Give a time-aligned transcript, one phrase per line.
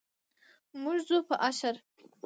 [0.81, 1.75] موږ ځو په اشر.